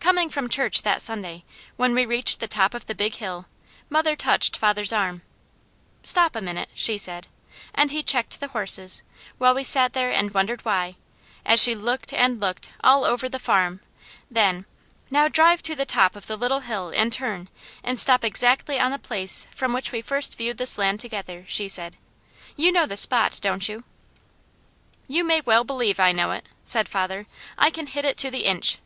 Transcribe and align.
Coming 0.00 0.30
from 0.30 0.48
church 0.48 0.82
that 0.82 1.00
Sunday, 1.00 1.44
when 1.76 1.94
we 1.94 2.04
reached 2.04 2.40
the 2.40 2.48
top 2.48 2.74
of 2.74 2.86
the 2.86 2.92
Big 3.02 3.14
Hill, 3.14 3.46
mother 3.88 4.16
touched 4.16 4.56
father's 4.56 4.92
arm. 4.92 5.22
"Stop 6.02 6.34
a 6.34 6.40
minute," 6.40 6.70
she 6.74 6.98
said, 6.98 7.28
and 7.72 7.92
he 7.92 8.02
checked 8.02 8.40
the 8.40 8.48
horses, 8.48 9.04
while 9.38 9.54
we 9.54 9.62
sat 9.62 9.92
there 9.92 10.10
and 10.10 10.34
wondered 10.34 10.64
why, 10.64 10.96
as 11.46 11.62
she 11.62 11.76
looked 11.76 12.12
and 12.12 12.40
looked 12.40 12.72
all 12.82 13.04
over 13.04 13.28
the 13.28 13.38
farm, 13.38 13.78
then, 14.28 14.66
"Now 15.08 15.28
drive 15.28 15.62
to 15.62 15.76
the 15.76 15.86
top 15.86 16.16
of 16.16 16.26
the 16.26 16.36
Little 16.36 16.62
Hill 16.66 16.88
and 16.88 17.12
turn, 17.12 17.48
and 17.84 18.00
stop 18.00 18.24
exactly 18.24 18.80
on 18.80 18.90
the 18.90 18.98
place 18.98 19.46
from 19.54 19.72
which 19.72 19.92
we 19.92 20.00
first 20.02 20.36
viewed 20.36 20.58
this 20.58 20.78
land 20.78 20.98
together," 20.98 21.44
she 21.46 21.68
said. 21.68 21.96
"You 22.56 22.72
know 22.72 22.86
the 22.86 22.96
spot, 22.96 23.38
don't 23.40 23.68
you?" 23.68 23.84
"You 25.06 25.22
may 25.22 25.40
well 25.40 25.62
believe 25.62 26.00
I 26.00 26.10
know 26.10 26.32
it," 26.32 26.46
said 26.64 26.88
father. 26.88 27.28
"I 27.56 27.70
can 27.70 27.86
hit 27.86 28.04
it 28.04 28.16
to 28.16 28.32
the 28.32 28.46
inch. 28.46 28.78